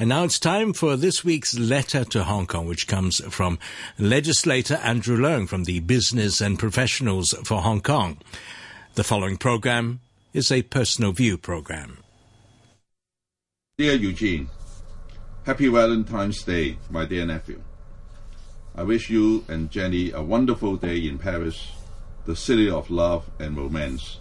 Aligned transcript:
And 0.00 0.10
now 0.10 0.22
it's 0.22 0.38
time 0.38 0.74
for 0.74 0.96
this 0.96 1.24
week's 1.24 1.58
letter 1.58 2.04
to 2.04 2.22
Hong 2.22 2.46
Kong, 2.46 2.68
which 2.68 2.86
comes 2.86 3.20
from 3.34 3.58
legislator 3.98 4.76
Andrew 4.76 5.16
Leung 5.16 5.48
from 5.48 5.64
the 5.64 5.80
Business 5.80 6.40
and 6.40 6.56
Professionals 6.56 7.34
for 7.42 7.62
Hong 7.62 7.80
Kong. 7.80 8.18
The 8.94 9.02
following 9.02 9.36
program 9.36 9.98
is 10.32 10.52
a 10.52 10.62
personal 10.62 11.10
view 11.10 11.36
program. 11.36 11.98
Dear 13.76 13.94
Eugene, 13.94 14.48
Happy 15.44 15.66
Valentine's 15.66 16.44
Day, 16.44 16.78
my 16.90 17.04
dear 17.04 17.26
nephew. 17.26 17.60
I 18.76 18.84
wish 18.84 19.10
you 19.10 19.44
and 19.48 19.68
Jenny 19.68 20.12
a 20.12 20.22
wonderful 20.22 20.76
day 20.76 20.98
in 21.08 21.18
Paris, 21.18 21.72
the 22.24 22.36
city 22.36 22.70
of 22.70 22.88
love 22.88 23.28
and 23.40 23.56
romance. 23.56 24.20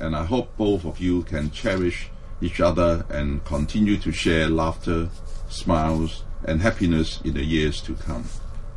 And 0.00 0.16
I 0.16 0.24
hope 0.24 0.56
both 0.56 0.84
of 0.84 0.98
you 0.98 1.22
can 1.22 1.52
cherish 1.52 2.10
each 2.40 2.60
other 2.60 3.04
and 3.10 3.44
continue 3.44 3.96
to 3.98 4.12
share 4.12 4.48
laughter, 4.48 5.10
smiles, 5.48 6.24
and 6.44 6.60
happiness 6.60 7.20
in 7.22 7.34
the 7.34 7.44
years 7.44 7.80
to 7.82 7.94
come. 7.94 8.24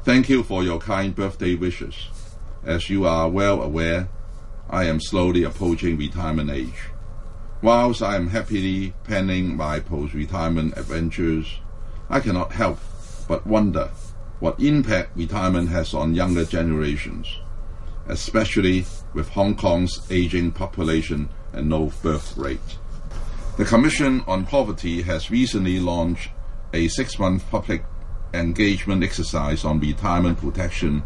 Thank 0.04 0.30
you 0.30 0.44
for 0.44 0.64
your 0.64 0.80
kind 0.80 1.16
birthday 1.16 1.56
wishes. 1.56 2.08
As 2.64 2.90
you 2.90 3.06
are 3.06 3.30
well 3.30 3.62
aware, 3.62 4.10
I 4.70 4.86
am 4.86 5.00
slowly 5.00 5.44
approaching 5.44 5.98
retirement 5.98 6.50
age. 6.50 6.90
Whilst 7.62 8.02
I 8.02 8.16
am 8.16 8.30
happily 8.30 8.94
planning 9.04 9.56
my 9.56 9.80
post-retirement 9.80 10.78
adventures, 10.78 11.60
I 12.10 12.20
cannot 12.20 12.54
help 12.54 12.80
but 13.28 13.46
wonder 13.46 13.92
what 14.40 14.60
impact 14.60 15.16
retirement 15.16 15.70
has 15.70 15.94
on 15.94 16.16
younger 16.16 16.46
generations, 16.46 17.40
especially 18.08 18.86
with 19.14 19.30
Hong 19.30 19.56
Kong's 19.56 20.02
aging 20.10 20.52
population 20.52 21.30
and 21.54 21.70
low 21.70 21.92
birth 22.02 22.36
rate. 22.36 22.78
The 23.58 23.66
Commission 23.66 24.24
on 24.28 24.46
Poverty 24.46 25.02
has 25.02 25.30
recently 25.30 25.78
launched 25.78 26.30
a 26.74 26.88
six 26.88 27.20
month 27.20 27.52
public 27.52 27.84
engagement 28.34 29.04
exercise 29.04 29.66
on 29.66 29.82
retirement 29.82 30.38
protection 30.38 31.04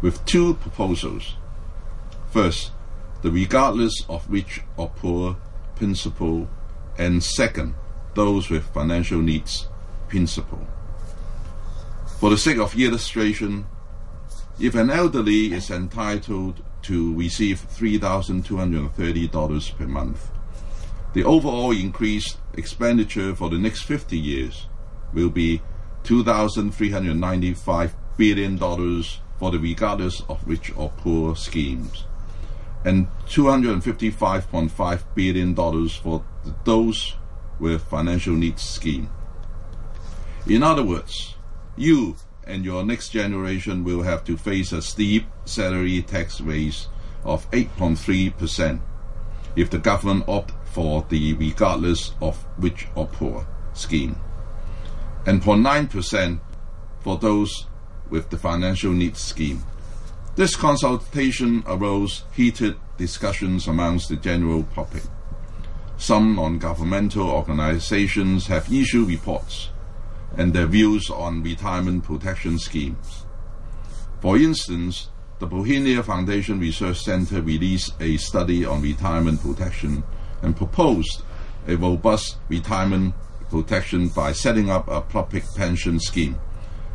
with 0.00 0.24
two 0.24 0.54
proposals. 0.54 1.34
First, 2.30 2.70
the 3.22 3.32
regardless 3.32 4.04
of 4.08 4.24
rich 4.30 4.60
or 4.76 4.90
poor 4.90 5.36
principle, 5.74 6.48
and 6.96 7.24
second, 7.24 7.74
those 8.14 8.50
with 8.50 8.72
financial 8.72 9.20
needs 9.20 9.66
principle. 10.08 10.64
For 12.20 12.30
the 12.30 12.38
sake 12.38 12.58
of 12.58 12.78
illustration, 12.78 13.66
if 14.60 14.76
an 14.76 14.90
elderly 14.90 15.52
is 15.52 15.70
entitled 15.70 16.62
to 16.82 17.16
receive 17.16 17.60
$3,230 17.60 19.76
per 19.76 19.88
month, 19.88 20.30
the 21.12 21.24
overall 21.24 21.72
increased 21.72 22.38
expenditure 22.54 23.34
for 23.34 23.50
the 23.50 23.58
next 23.58 23.82
50 23.82 24.16
years 24.16 24.66
will 25.12 25.30
be 25.30 25.60
$2,395 26.04 27.92
billion 28.16 28.58
for 29.38 29.50
the 29.50 29.58
regardless 29.58 30.22
of 30.28 30.46
rich 30.46 30.72
or 30.76 30.90
poor 30.98 31.34
schemes, 31.34 32.04
and 32.84 33.08
$255.5 33.26 35.02
billion 35.14 35.88
for 35.88 36.24
those 36.64 37.16
with 37.58 37.82
financial 37.82 38.34
needs 38.34 38.62
scheme. 38.62 39.08
In 40.46 40.62
other 40.62 40.82
words, 40.82 41.36
you 41.76 42.16
and 42.44 42.64
your 42.64 42.84
next 42.84 43.10
generation 43.10 43.84
will 43.84 44.02
have 44.02 44.24
to 44.24 44.36
face 44.36 44.72
a 44.72 44.82
steep 44.82 45.26
salary 45.44 46.02
tax 46.02 46.40
raise 46.40 46.88
of 47.24 47.50
8.3% 47.50 48.80
if 49.56 49.70
the 49.70 49.78
government 49.78 50.24
opt 50.28 50.52
for 50.70 51.04
the 51.08 51.34
regardless 51.34 52.12
of 52.20 52.44
rich 52.58 52.86
or 52.94 53.06
poor 53.06 53.46
scheme, 53.74 54.16
and 55.26 55.42
0.9% 55.42 56.40
for 57.00 57.18
those 57.18 57.66
with 58.08 58.30
the 58.30 58.38
financial 58.38 58.92
needs 58.92 59.20
scheme. 59.20 59.62
This 60.36 60.56
consultation 60.56 61.62
arose 61.66 62.24
heated 62.32 62.76
discussions 62.96 63.66
amongst 63.66 64.08
the 64.08 64.16
general 64.16 64.62
public. 64.62 65.02
Some 65.96 66.36
non-governmental 66.36 67.28
organizations 67.28 68.46
have 68.46 68.72
issued 68.72 69.08
reports 69.08 69.70
and 70.36 70.52
their 70.52 70.66
views 70.66 71.10
on 71.10 71.42
retirement 71.42 72.04
protection 72.04 72.58
schemes. 72.58 73.26
For 74.20 74.36
instance, 74.36 75.08
the 75.40 75.46
Bauhinia 75.46 76.04
Foundation 76.04 76.60
Research 76.60 77.00
Center 77.00 77.42
released 77.42 77.94
a 78.00 78.16
study 78.18 78.64
on 78.64 78.82
retirement 78.82 79.40
protection 79.40 80.04
and 80.42 80.56
proposed 80.56 81.22
a 81.66 81.76
robust 81.76 82.36
retirement 82.48 83.14
protection 83.50 84.08
by 84.08 84.32
setting 84.32 84.70
up 84.70 84.88
a 84.88 85.00
public 85.00 85.44
pension 85.54 85.98
scheme 85.98 86.38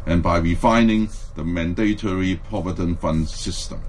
and 0.06 0.24
by 0.24 0.38
refining 0.38 1.10
the 1.36 1.44
mandatory 1.44 2.36
provident 2.50 3.00
fund 3.02 3.28
system. 3.28 3.82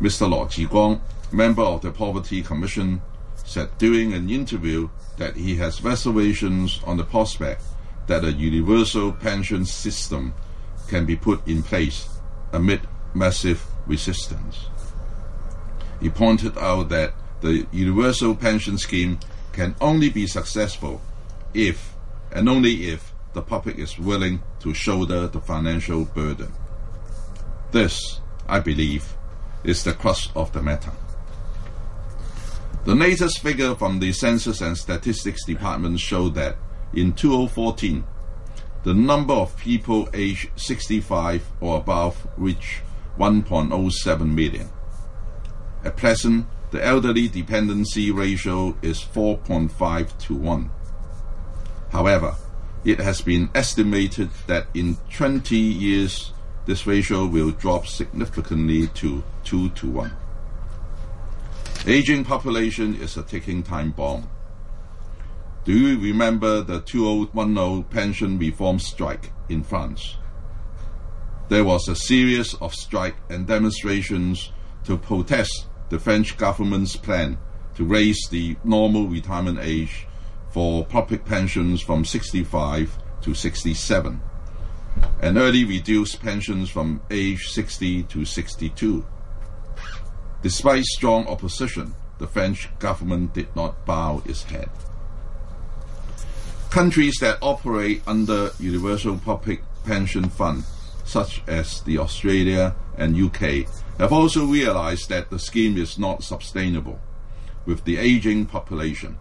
Mr. 0.00 0.28
Law 0.28 0.46
Chi-kwong, 0.46 1.00
member 1.32 1.62
of 1.62 1.82
the 1.82 1.90
Poverty 1.90 2.42
Commission, 2.42 3.00
said 3.44 3.76
during 3.78 4.12
an 4.12 4.30
interview 4.30 4.88
that 5.16 5.36
he 5.36 5.56
has 5.56 5.82
reservations 5.82 6.80
on 6.84 6.96
the 6.96 7.04
prospect 7.04 7.62
that 8.06 8.24
a 8.24 8.32
universal 8.32 9.12
pension 9.12 9.64
system 9.64 10.34
can 10.88 11.06
be 11.06 11.16
put 11.16 11.46
in 11.48 11.62
place 11.62 12.08
amid 12.52 12.80
massive 13.14 13.64
resistance. 13.86 14.68
He 16.00 16.10
pointed 16.10 16.58
out 16.58 16.88
that 16.90 17.14
the 17.44 17.66
universal 17.72 18.34
pension 18.34 18.78
scheme 18.78 19.18
can 19.52 19.76
only 19.78 20.08
be 20.08 20.26
successful 20.26 21.02
if 21.52 21.94
and 22.32 22.48
only 22.48 22.88
if 22.88 23.12
the 23.34 23.42
public 23.42 23.78
is 23.78 23.98
willing 23.98 24.42
to 24.60 24.72
shoulder 24.72 25.28
the 25.28 25.40
financial 25.42 26.06
burden. 26.06 26.50
This, 27.70 28.20
I 28.48 28.60
believe, 28.60 29.14
is 29.62 29.84
the 29.84 29.92
crux 29.92 30.30
of 30.34 30.54
the 30.54 30.62
matter. 30.62 30.92
The 32.86 32.94
latest 32.94 33.40
figure 33.40 33.74
from 33.74 33.98
the 33.98 34.12
Census 34.12 34.62
and 34.62 34.76
Statistics 34.76 35.44
Department 35.44 36.00
show 36.00 36.30
that 36.30 36.56
in 36.94 37.12
2014, 37.12 38.04
the 38.84 38.94
number 38.94 39.34
of 39.34 39.54
people 39.58 40.08
aged 40.14 40.48
65 40.56 41.46
or 41.60 41.76
above 41.76 42.26
reached 42.38 42.80
1.07 43.18 44.34
million. 44.34 44.70
At 45.84 45.98
present, 45.98 46.46
the 46.70 46.84
elderly 46.84 47.28
dependency 47.28 48.10
ratio 48.10 48.76
is 48.82 49.00
4.5 49.00 50.18
to 50.18 50.34
1. 50.34 50.70
However, 51.90 52.34
it 52.84 53.00
has 53.00 53.20
been 53.20 53.48
estimated 53.54 54.30
that 54.46 54.66
in 54.74 54.96
20 55.12 55.56
years, 55.56 56.32
this 56.66 56.86
ratio 56.86 57.26
will 57.26 57.50
drop 57.50 57.86
significantly 57.86 58.88
to 58.88 59.22
2 59.44 59.70
to 59.70 59.90
1. 59.90 60.12
Aging 61.86 62.24
population 62.24 62.94
is 62.94 63.16
a 63.16 63.22
ticking 63.22 63.62
time 63.62 63.92
bomb. 63.92 64.28
Do 65.64 65.72
you 65.72 65.98
remember 65.98 66.62
the 66.62 66.80
2010 66.80 67.84
pension 67.84 68.38
reform 68.38 68.78
strike 68.78 69.32
in 69.48 69.62
France? 69.62 70.16
There 71.48 71.64
was 71.64 71.88
a 71.88 71.96
series 71.96 72.54
of 72.54 72.74
strike 72.74 73.16
and 73.30 73.46
demonstrations 73.46 74.50
to 74.84 74.96
protest 74.96 75.66
the 75.88 75.98
French 75.98 76.36
government's 76.36 76.96
plan 76.96 77.38
to 77.74 77.84
raise 77.84 78.28
the 78.30 78.56
normal 78.64 79.08
retirement 79.08 79.58
age 79.60 80.06
for 80.50 80.84
public 80.84 81.24
pensions 81.24 81.80
from 81.82 82.04
65 82.04 82.96
to 83.22 83.34
67 83.34 84.20
and 85.20 85.38
early 85.38 85.64
reduce 85.64 86.14
pensions 86.14 86.70
from 86.70 87.00
age 87.10 87.48
60 87.48 88.04
to 88.04 88.24
62. 88.24 89.04
Despite 90.42 90.84
strong 90.84 91.26
opposition, 91.26 91.94
the 92.18 92.26
French 92.26 92.68
government 92.78 93.34
did 93.34 93.54
not 93.56 93.84
bow 93.84 94.22
its 94.24 94.44
head. 94.44 94.70
Countries 96.70 97.16
that 97.20 97.38
operate 97.40 98.02
under 98.06 98.50
Universal 98.58 99.18
Public 99.18 99.62
Pension 99.84 100.28
Fund, 100.28 100.64
such 101.04 101.42
as 101.46 101.82
the 101.82 101.98
Australia 101.98 102.74
and 102.96 103.16
UK, 103.16 103.66
have 103.98 104.12
also 104.12 104.46
realized 104.46 105.08
that 105.08 105.30
the 105.30 105.38
scheme 105.38 105.76
is 105.76 105.98
not 105.98 106.24
sustainable 106.24 106.98
with 107.66 107.84
the 107.84 107.98
aging 107.98 108.46
population. 108.46 109.16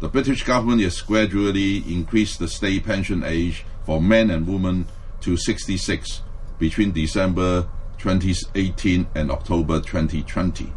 The 0.00 0.08
British 0.08 0.44
government 0.44 0.80
has 0.82 1.00
gradually 1.00 1.78
increased 1.78 2.38
the 2.38 2.48
state 2.48 2.84
pension 2.84 3.22
age 3.24 3.64
for 3.84 4.00
men 4.00 4.30
and 4.30 4.46
women 4.46 4.86
to 5.20 5.36
66 5.36 6.22
between 6.58 6.92
December 6.92 7.68
2018 7.98 9.06
and 9.14 9.30
October 9.30 9.80
2020. 9.80 10.72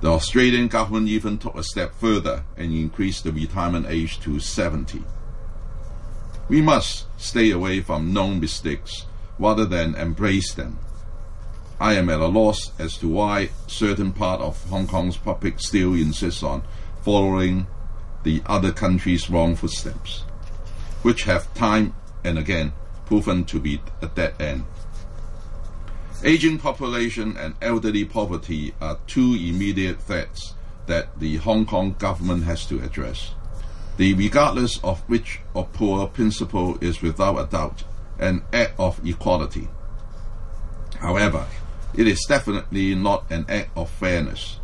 The 0.00 0.08
Australian 0.08 0.68
government 0.68 1.08
even 1.08 1.38
took 1.38 1.56
a 1.56 1.64
step 1.64 1.94
further 1.94 2.44
and 2.56 2.72
increased 2.72 3.24
the 3.24 3.32
retirement 3.32 3.86
age 3.88 4.20
to 4.20 4.40
70. 4.40 5.02
We 6.48 6.62
must 6.62 7.06
stay 7.20 7.50
away 7.50 7.80
from 7.80 8.12
known 8.12 8.40
mistakes 8.40 9.06
rather 9.40 9.64
than 9.64 9.96
embrace 9.96 10.54
them. 10.54 10.78
I 11.80 11.94
am 11.94 12.10
at 12.10 12.20
a 12.20 12.26
loss 12.26 12.72
as 12.78 12.98
to 12.98 13.08
why 13.08 13.48
certain 13.66 14.12
part 14.12 14.40
of 14.40 14.62
Hong 14.68 14.86
Kong's 14.86 15.16
public 15.16 15.58
still 15.58 15.94
insists 15.94 16.42
on 16.42 16.62
following 17.02 17.66
the 18.22 18.42
other 18.44 18.70
country's 18.70 19.30
wrong 19.30 19.56
footsteps. 19.56 20.24
which 21.02 21.24
have 21.24 21.52
time 21.54 21.94
and 22.22 22.38
again 22.38 22.72
proven 23.06 23.44
to 23.44 23.58
be 23.58 23.80
a 24.02 24.06
dead 24.06 24.34
end. 24.40 24.64
Aging 26.22 26.58
population 26.58 27.36
and 27.36 27.54
elderly 27.62 28.04
poverty 28.04 28.74
are 28.80 28.98
two 29.06 29.34
immediate 29.34 30.00
threats 30.02 30.54
that 30.86 31.18
the 31.18 31.36
Hong 31.36 31.64
Kong 31.64 31.96
government 31.98 32.44
has 32.44 32.66
to 32.66 32.82
address. 32.82 33.34
The 33.96 34.12
regardless 34.14 34.78
of 34.84 35.02
rich 35.08 35.40
or 35.54 35.66
poor 35.72 36.06
principle 36.06 36.76
is 36.82 37.00
without 37.00 37.38
a 37.38 37.46
doubt 37.46 37.84
an 38.20 38.42
act 38.52 38.78
of 38.78 39.00
equality. 39.04 39.68
However, 40.98 41.46
it 41.94 42.06
is 42.06 42.24
definitely 42.28 42.94
not 42.94 43.24
an 43.30 43.46
act 43.48 43.70
of 43.76 43.90
fairness. 43.90 44.60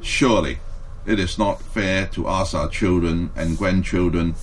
Surely, 0.00 0.58
it 1.04 1.18
is 1.18 1.38
not 1.38 1.60
fair 1.60 2.06
to 2.06 2.28
ask 2.28 2.54
our 2.54 2.68
children 2.68 3.30
and 3.36 3.58
grandchildren 3.58 4.34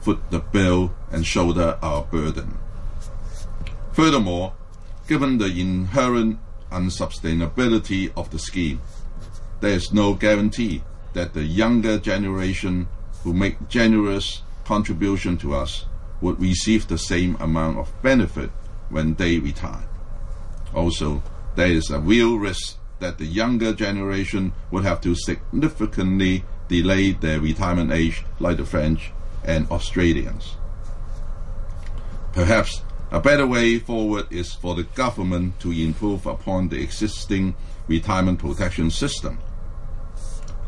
foot 0.00 0.20
the 0.30 0.38
bill 0.38 0.94
and 1.10 1.26
shoulder 1.26 1.78
our 1.82 2.02
burden. 2.04 2.58
Furthermore, 3.92 4.54
given 5.06 5.38
the 5.38 5.60
inherent 5.60 6.38
unsustainability 6.70 8.12
of 8.16 8.30
the 8.30 8.38
scheme, 8.38 8.80
there 9.60 9.72
is 9.72 9.92
no 9.92 10.14
guarantee 10.14 10.82
that 11.12 11.34
the 11.34 11.44
younger 11.44 11.98
generation 11.98 12.88
who 13.22 13.32
make 13.32 13.68
generous 13.68 14.42
contribution 14.64 15.36
to 15.36 15.54
us 15.54 15.84
would 16.22 16.40
receive 16.40 16.86
the 16.86 16.96
same 16.96 17.36
amount 17.40 17.76
of 17.76 17.92
benefit 18.02 18.50
when 18.88 19.14
they 19.14 19.38
retire. 19.38 19.84
Also, 20.74 21.22
there 21.56 21.66
is 21.70 21.90
a 21.90 21.98
real 21.98 22.38
risk 22.38 22.78
that 23.00 23.18
the 23.18 23.26
younger 23.26 23.74
generation 23.74 24.52
would 24.70 24.84
have 24.84 25.00
to 25.00 25.14
significantly 25.14 26.44
delay 26.68 27.12
their 27.12 27.40
retirement 27.40 27.92
age 27.92 28.24
like 28.38 28.56
the 28.56 28.64
French 28.64 29.12
and 29.44 29.68
Australians. 29.70 30.56
Perhaps 32.32 32.82
a 33.10 33.20
better 33.20 33.46
way 33.46 33.78
forward 33.78 34.26
is 34.30 34.54
for 34.54 34.74
the 34.74 34.84
government 34.84 35.60
to 35.60 35.72
improve 35.72 36.24
upon 36.24 36.68
the 36.68 36.80
existing 36.80 37.54
retirement 37.88 38.38
protection 38.38 38.90
system. 38.90 39.38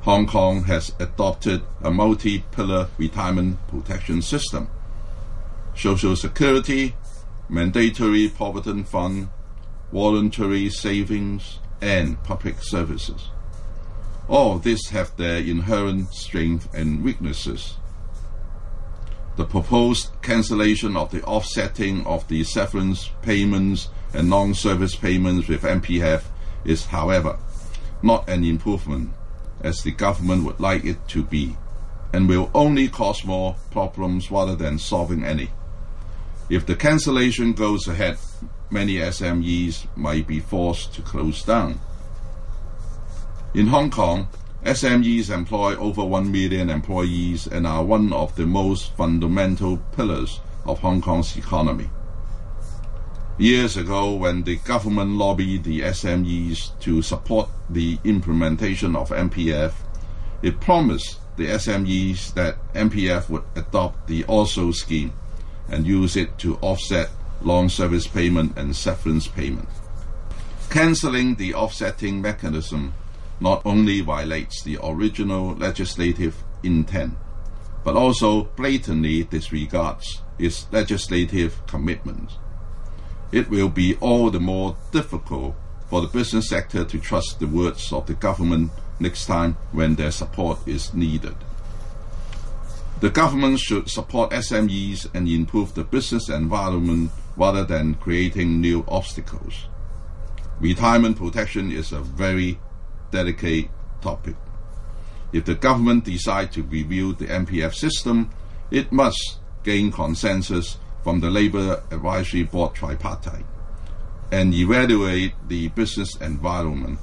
Hong 0.03 0.27
Kong 0.27 0.65
has 0.65 0.93
adopted 0.99 1.63
a 1.81 1.91
multi 1.91 2.45
pillar 2.51 2.89
retirement 2.99 3.57
protection 3.69 4.21
system 4.21 4.69
Social 5.77 6.17
Security, 6.17 6.95
mandatory 7.49 8.29
provident 8.29 8.89
fund, 8.89 9.29
voluntary 9.93 10.69
savings, 10.71 11.59
and 11.81 12.23
public 12.23 12.63
services. 12.63 13.31
All 14.29 14.59
these 14.59 14.89
have 14.91 15.17
their 15.17 15.39
inherent 15.39 16.15
strengths 16.15 16.69
and 16.73 17.05
weaknesses. 17.05 17.77
The 19.37 19.45
proposed 19.45 20.11
cancellation 20.23 20.97
of 20.97 21.11
the 21.11 21.23
offsetting 21.25 22.07
of 22.07 22.27
the 22.29 22.45
severance 22.45 23.11
payments 23.21 23.89
and 24.15 24.31
long 24.31 24.55
service 24.55 24.95
payments 24.95 25.49
with 25.49 25.63
MPF 25.63 26.23
is, 26.65 26.87
however, 26.87 27.39
not 28.03 28.29
an 28.29 28.45
improvement 28.45 29.13
as 29.61 29.83
the 29.83 29.91
government 29.91 30.45
would 30.45 30.61
like 30.61 30.85
it 30.85 31.09
to 31.09 31.25
be, 31.25 31.57
and 32.13 32.29
will 32.29 32.51
only 32.55 32.89
cause 32.89 33.25
more 33.25 33.57
problems 33.71 34.31
rather 34.31 34.55
than 34.55 34.79
solving 34.79 35.25
any. 35.25 35.51
If 36.51 36.67
the 36.67 36.77
cancellation 36.77 37.55
goes 37.55 37.89
ahead, 37.89 38.19
many 38.71 38.97
SMEs 38.97 39.87
might 39.97 40.27
be 40.27 40.41
forced 40.41 40.93
to 40.95 41.01
close 41.01 41.43
down. 41.43 41.81
In 43.55 43.69
Hong 43.69 43.91
Kong, 43.91 44.29
SMEs 44.63 45.31
employ 45.31 45.75
over 45.77 46.05
1 46.05 46.31
million 46.31 46.69
employees 46.69 47.47
and 47.47 47.67
are 47.67 47.83
one 47.83 48.13
of 48.13 48.37
the 48.37 48.45
most 48.45 48.95
fundamental 48.95 49.79
pillars 49.97 50.41
of 50.67 50.81
Hong 50.81 51.01
Kong's 51.01 51.35
economy. 51.35 51.89
Years 53.39 53.79
ago, 53.79 54.15
when 54.15 54.43
the 54.43 54.57
government 54.57 55.13
lobbied 55.13 55.65
the 55.65 55.81
SMEs 55.81 56.79
to 56.81 57.01
support 57.01 57.49
the 57.71 57.99
implementation 58.05 58.95
of 58.95 59.09
MPF, 59.09 59.73
it 60.43 60.61
promised 60.61 61.21
the 61.39 61.47
SMEs 61.47 62.35
that 62.35 62.59
MPF 62.75 63.31
would 63.31 63.45
adopt 63.57 64.07
the 64.09 64.25
ORSO 64.25 64.75
scheme 64.75 65.13
and 65.69 65.87
use 65.87 66.17
it 66.17 66.39
to 66.39 66.57
offset 66.57 67.11
long 67.43 67.69
service 67.69 68.07
payment 68.07 68.57
and 68.57 68.75
severance 68.75 69.27
payment. 69.27 69.69
Cancelling 70.71 71.37
the 71.37 71.55
offsetting 71.55 72.21
mechanism 72.21 72.95
not 73.41 73.63
only 73.65 74.01
violates 74.01 74.63
the 74.63 74.79
original 74.83 75.55
legislative 75.55 76.43
intent, 76.63 77.15
but 77.85 77.97
also 77.97 78.45
blatantly 78.57 79.25
disregards 79.25 80.23
its 80.39 80.67
legislative 80.73 81.65
commitments. 81.67 82.37
It 83.31 83.51
will 83.51 83.69
be 83.69 83.97
all 83.97 84.31
the 84.31 84.41
more 84.41 84.77
difficult 84.91 85.55
for 85.91 86.01
the 86.01 86.07
business 86.09 86.49
sector 86.49 86.85
to 86.85 86.99
trust 86.99 87.39
the 87.39 87.47
words 87.47 87.93
of 87.93 88.07
the 88.07 88.15
government 88.15 88.71
next 88.99 89.27
time 89.27 89.57
when 89.73 89.97
their 89.97 90.11
support 90.11 90.59
is 90.67 90.95
needed. 90.95 91.37
The 93.01 93.11
government 93.11 93.59
should 93.59 93.91
support 93.91 94.31
SMEs 94.31 95.13
and 95.15 95.29
improve 95.29 95.75
the 95.75 95.85
business 95.85 96.29
environment 96.29 97.11
rather 97.37 97.65
than 97.65 97.95
creating 97.95 98.61
new 98.61 98.85
obstacles. 98.89 99.67
Retirement 100.61 101.17
protection 101.17 101.71
is 101.73 101.93
a 101.93 102.01
very 102.01 102.59
delicate 103.11 103.69
topic. 104.01 104.37
If 105.33 105.45
the 105.45 105.57
government 105.57 106.05
decides 106.05 106.55
to 106.55 106.63
review 106.63 107.13
the 107.13 107.27
MPF 107.27 107.75
system, 107.75 108.31
it 108.71 108.93
must 108.93 109.39
gain 109.65 109.91
consensus 109.91 110.79
from 111.03 111.21
the 111.21 111.31
Labour 111.31 111.83
Advisory 111.91 112.45
Board 112.45 112.75
tripartite 112.75 113.45
and 114.31 114.55
evaluate 114.55 115.33
the 115.49 115.69
business 115.69 116.17
environment, 116.21 116.99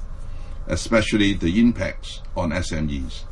especially 0.66 1.34
the 1.34 1.60
impacts 1.60 2.20
on 2.36 2.50
SMEs. 2.50 3.24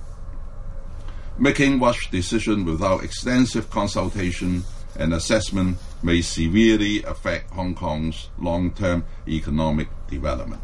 Making 1.38 1.80
rush 1.80 2.10
decision 2.10 2.64
without 2.64 3.02
extensive 3.02 3.70
consultation 3.70 4.64
and 4.98 5.14
assessment 5.14 5.78
may 6.02 6.20
severely 6.20 7.02
affect 7.04 7.52
Hong 7.52 7.74
Kong's 7.74 8.28
long-term 8.38 9.04
economic 9.26 9.88
development. 10.08 10.62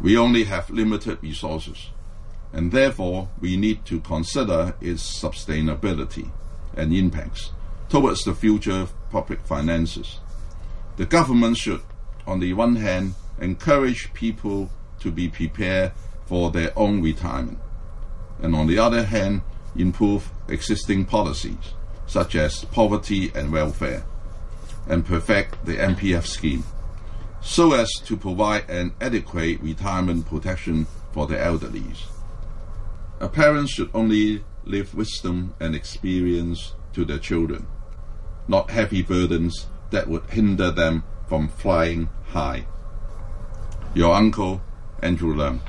We 0.00 0.16
only 0.16 0.44
have 0.44 0.70
limited 0.70 1.22
resources, 1.22 1.90
and 2.52 2.70
therefore 2.70 3.28
we 3.40 3.56
need 3.56 3.84
to 3.86 4.00
consider 4.00 4.74
its 4.80 5.02
sustainability 5.02 6.30
and 6.76 6.94
impacts 6.94 7.50
towards 7.88 8.24
the 8.24 8.34
future 8.34 8.86
public 9.10 9.40
finances. 9.40 10.20
The 10.96 11.06
government 11.06 11.56
should, 11.56 11.82
on 12.26 12.40
the 12.40 12.52
one 12.52 12.76
hand, 12.76 13.14
encourage 13.40 14.12
people 14.14 14.70
to 15.00 15.10
be 15.10 15.28
prepared 15.28 15.92
for 16.26 16.50
their 16.50 16.72
own 16.78 17.02
retirement, 17.02 17.58
and 18.42 18.54
on 18.54 18.66
the 18.66 18.78
other 18.78 19.04
hand, 19.04 19.42
improve 19.76 20.30
existing 20.48 21.04
policies 21.04 21.74
such 22.06 22.34
as 22.34 22.64
poverty 22.66 23.30
and 23.34 23.52
welfare, 23.52 24.04
and 24.88 25.04
perfect 25.04 25.64
the 25.66 25.76
MPF 25.76 26.24
scheme 26.26 26.64
so 27.40 27.72
as 27.72 27.90
to 28.04 28.16
provide 28.16 28.68
an 28.68 28.92
adequate 29.00 29.60
retirement 29.60 30.26
protection 30.26 30.86
for 31.12 31.26
the 31.26 31.40
elderly. 31.40 31.84
A 33.20 33.28
parent 33.28 33.68
should 33.68 33.90
only 33.94 34.44
leave 34.64 34.94
wisdom 34.94 35.54
and 35.60 35.74
experience 35.74 36.74
to 36.92 37.04
their 37.04 37.18
children, 37.18 37.66
not 38.46 38.70
heavy 38.70 39.02
burdens 39.02 39.66
that 39.90 40.08
would 40.08 40.28
hinder 40.30 40.70
them 40.70 41.04
from 41.28 41.48
flying 41.48 42.08
high. 42.28 42.66
Your 43.94 44.14
uncle, 44.14 44.60
Andrew 45.02 45.34
Leung. 45.34 45.60